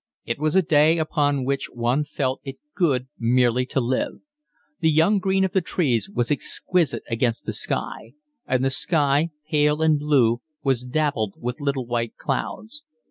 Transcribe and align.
It 0.25 0.39
was 0.39 0.55
a 0.55 0.63
day 0.63 0.97
upon 0.97 1.45
which 1.45 1.69
one 1.71 2.05
felt 2.05 2.41
it 2.43 2.57
good 2.73 3.07
merely 3.19 3.67
to 3.67 3.79
live. 3.79 4.13
The 4.79 4.89
young 4.89 5.19
green 5.19 5.43
of 5.43 5.51
the 5.51 5.61
trees 5.61 6.09
was 6.09 6.31
exquisite 6.31 7.03
against 7.07 7.45
the 7.45 7.53
sky; 7.53 8.13
and 8.47 8.65
the 8.65 8.71
sky, 8.71 9.29
pale 9.51 9.83
and 9.83 9.99
blue, 9.99 10.41
was 10.63 10.83
dappled 10.85 11.35
with 11.37 11.61
little 11.61 11.85
white 11.85 12.17
clouds. 12.17 12.81